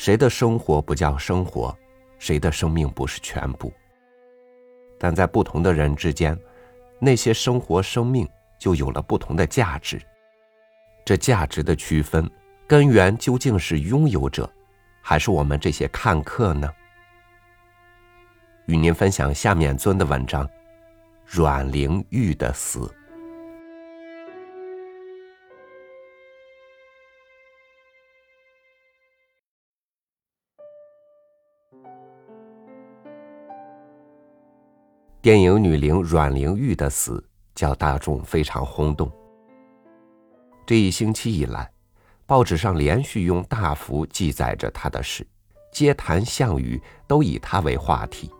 [0.00, 1.76] 谁的生活不叫生活，
[2.18, 3.70] 谁的生命不是全部。
[4.98, 6.34] 但在不同的人之间，
[6.98, 8.26] 那些生活生命
[8.58, 10.00] 就有了不同的价值。
[11.04, 12.26] 这价值的区分
[12.66, 14.50] 根源究竟是拥有者，
[15.02, 16.72] 还是我们这些看客呢？
[18.68, 20.48] 与您分享下面尊的文章：
[21.26, 22.90] 阮玲玉的死。
[35.22, 37.22] 电影女伶阮玲玉的死，
[37.54, 39.12] 叫大众非常轰动。
[40.66, 41.70] 这一星期以来，
[42.24, 45.26] 报纸上连续用大幅记载着她的事，
[45.70, 48.30] 街谈巷语都以她为话题。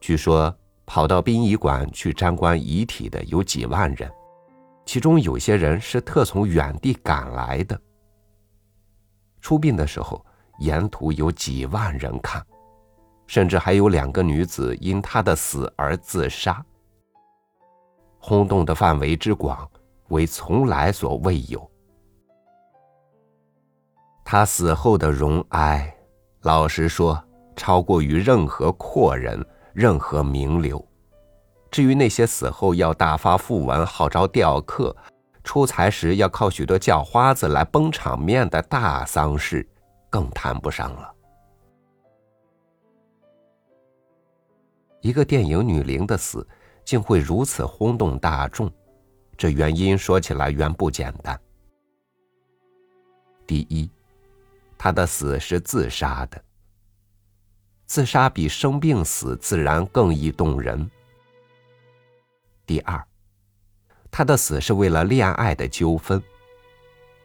[0.00, 0.56] 据说
[0.86, 4.08] 跑到殡仪馆去瞻观遗体的有几万人，
[4.86, 7.80] 其中有些人是特从远地赶来的。
[9.40, 10.24] 出殡的时候，
[10.60, 12.40] 沿途有几万人看。
[13.32, 16.62] 甚至还有两个女子因他的死而自杀，
[18.18, 19.66] 轰动的范围之广，
[20.08, 21.70] 为从来所未有。
[24.22, 25.96] 他死后的荣哀，
[26.42, 27.24] 老实说，
[27.56, 30.86] 超过于任何阔人、任何名流。
[31.70, 34.94] 至于那些死后要大发讣文、号召吊客、
[35.42, 39.66] 出财时要靠许多叫花子来绷场面的大丧事，
[40.10, 41.10] 更谈不上了。
[45.02, 46.46] 一个电影女伶的死，
[46.84, 48.72] 竟会如此轰动大众，
[49.36, 51.38] 这原因说起来原不简单。
[53.44, 53.90] 第一，
[54.78, 56.42] 她的死是自杀的。
[57.84, 60.88] 自杀比生病死自然更易动人。
[62.64, 63.04] 第二，
[64.08, 66.22] 她的死是为了恋爱的纠纷。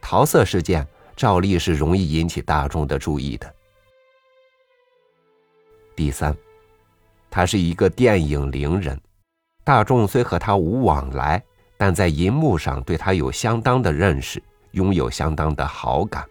[0.00, 3.54] 桃色事件照例是容易引起大众的注意的。
[5.94, 6.34] 第三。
[7.38, 9.00] 他是一个电影伶人，
[9.62, 11.40] 大众虽和他无往来，
[11.76, 14.42] 但在银幕上对他有相当的认识，
[14.72, 16.28] 拥有相当的好感。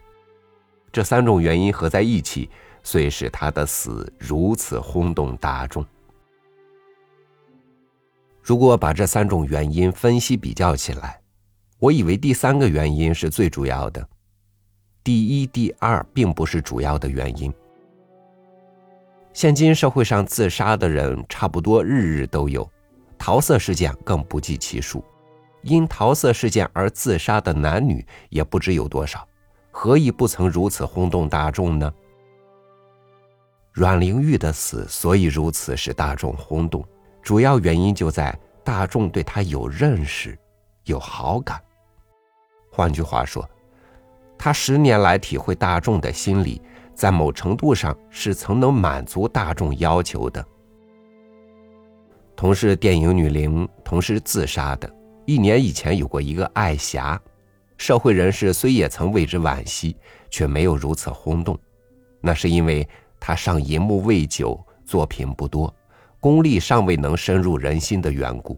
[0.91, 2.49] 这三种原因合在一起，
[2.83, 5.85] 遂使他的死如此轰动大众。
[8.41, 11.21] 如果把这三种原因分析比较起来，
[11.79, 14.05] 我以为第三个原因是最主要的，
[15.05, 17.49] 第一、第二并不是主要的原因。
[19.37, 22.67] 现今社会上自杀的人差不多日日都有，
[23.19, 25.05] 桃色事件更不计其数。
[25.61, 29.27] 因桃色事件而自杀的男女也不知有多少，
[29.69, 31.93] 何以不曾如此轰动大众呢？
[33.73, 36.83] 阮玲玉的死所以如此使大众轰动，
[37.21, 40.35] 主要原因就在大众对她有认识、
[40.85, 41.61] 有好感。
[42.71, 43.47] 换句话说，
[44.35, 46.59] 他十年来体会大众的心理。
[46.97, 50.43] 在某程度上是曾能满足大众要求的。
[52.35, 54.91] 同是电影女伶，同时自杀的，
[55.27, 57.21] 一年以前有过一个爱霞，
[57.77, 59.95] 社会人士虽也曾为之惋惜，
[60.31, 61.55] 却没有如此轰动。
[62.19, 62.87] 那是因为
[63.19, 65.71] 她上银幕未久，作品不多，
[66.19, 68.57] 功力尚未能深入人心的缘故。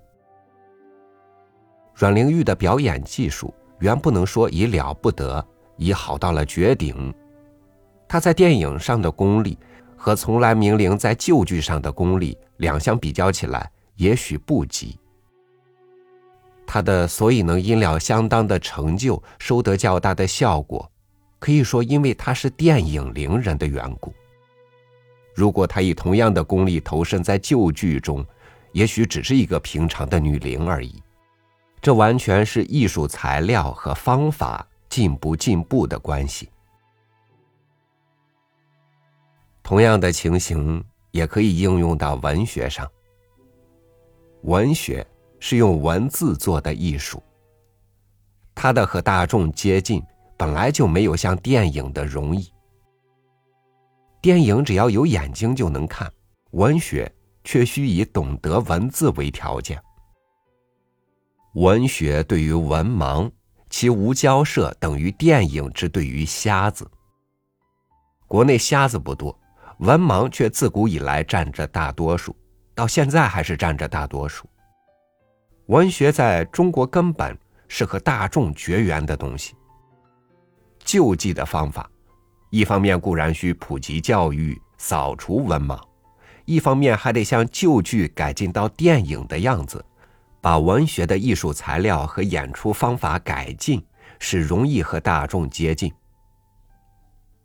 [1.93, 5.45] 阮玲玉的表演技术原不能说已了不得，
[5.75, 7.13] 已好到了绝顶。
[8.09, 9.55] 他在电影上的功力
[9.95, 14.97] 和从来名伶在旧剧上的功力两相比较起来，也许不及。
[16.65, 20.91] 他的所以能因了相当的成就，收得较大的效果，
[21.37, 24.11] 可以说因为他是电影伶人的缘故。
[25.35, 28.25] 如果他以同样的功力投身在旧剧中，
[28.71, 31.01] 也许只是一个平常的女伶而已。
[31.79, 36.49] 这完全是艺术材料和方法进不进步的关系。
[39.69, 42.89] 同样的情形也可以应用到文学上。
[44.41, 45.05] 文学
[45.39, 47.21] 是用文字做的艺术，
[48.55, 50.01] 它的和大众接近
[50.35, 52.51] 本来就没有像电影的容易。
[54.19, 56.11] 电影只要有眼睛就能看，
[56.49, 57.07] 文学
[57.43, 59.79] 却需以懂得文字为条件。
[61.53, 63.29] 文学对于文盲，
[63.69, 66.89] 其无交涉等于电影之对于瞎子。
[68.25, 69.39] 国内瞎子不多。
[69.79, 72.35] 文盲却自古以来占着大多数，
[72.75, 74.45] 到现在还是占着大多数。
[75.67, 77.37] 文学在中国根本
[77.69, 79.55] 是和大众绝缘的东西。
[80.79, 81.89] 救济的方法，
[82.49, 85.79] 一方面固然需普及教育、扫除文盲，
[86.43, 89.83] 一方面还得像旧剧改进到电影的样子，
[90.41, 93.81] 把文学的艺术材料和演出方法改进，
[94.19, 95.93] 使容易和大众接近。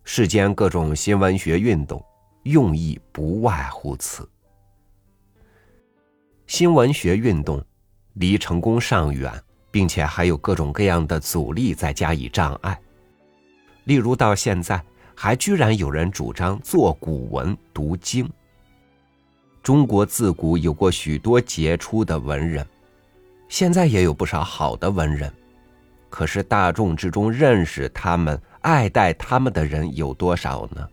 [0.03, 2.03] 世间各种新文学运动，
[2.45, 4.27] 用意不外乎此。
[6.45, 7.63] 新文学运动
[8.13, 9.33] 离成功尚远，
[9.71, 12.79] 并且还有各种各样的阻力在加以障碍。
[13.85, 14.79] 例如，到现在
[15.15, 18.29] 还居然有人主张做古文读经。
[19.63, 22.63] 中国自古有过许多杰出的文人，
[23.49, 25.33] 现在也有不少好的文人，
[26.11, 30.87] 可是大众之中认识他们、爱戴他们的人有多少呢？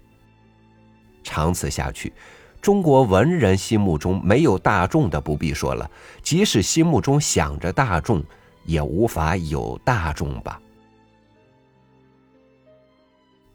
[1.33, 2.13] 长此下去。
[2.61, 5.91] 中国文人心目中没有大众的不必说了，
[6.23, 8.23] 即使心目中想着大众，
[8.67, 10.61] 也无法有大众吧。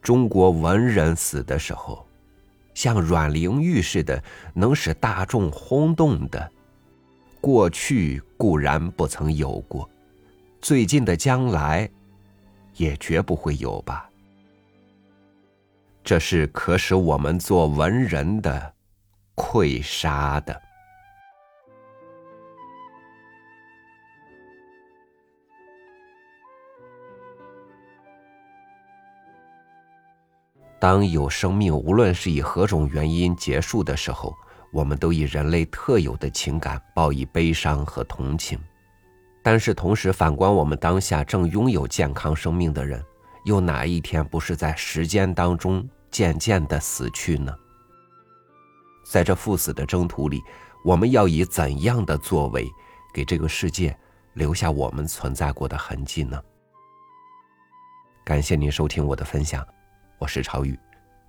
[0.02, 2.04] 中国文人死的时候，
[2.74, 4.20] 像阮玲玉似的，
[4.54, 6.50] 能使大众轰动的，
[7.40, 9.88] 过去固然不曾有过，
[10.60, 11.88] 最近的将来，
[12.74, 14.07] 也绝不会有吧。
[16.08, 18.72] 这是可使我们做文人的。
[19.36, 20.58] 溃杀的。
[30.80, 34.34] 当有生命，无论是以何种原因结束的时候，
[34.72, 38.58] 我们都以人类特有的情感报以悲伤和同情。
[39.42, 43.04] 但是，同时反观我们当下正拥有健康生命的人，
[43.44, 47.54] 又哪一天不是在时间当中渐渐的死去呢？
[49.10, 50.42] 在这赴死的征途里，
[50.84, 52.68] 我们要以怎样的作为，
[53.14, 53.96] 给这个世界
[54.34, 56.42] 留下我们存在过的痕迹呢？
[58.24, 59.66] 感谢您收听我的分享，
[60.18, 60.78] 我是朝雨，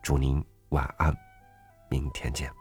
[0.04, 1.16] 祝您晚安，
[1.90, 2.59] 明天见。